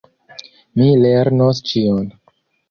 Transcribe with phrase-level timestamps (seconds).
[0.81, 2.09] Mi lernos ĉion.